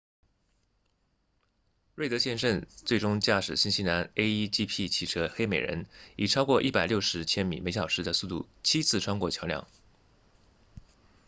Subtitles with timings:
[1.93, 5.85] 瑞德先生最终驾驶新西兰 a1gp 汽车黑美人
[6.15, 9.67] 以超过160千米每小时的速度七次穿过桥梁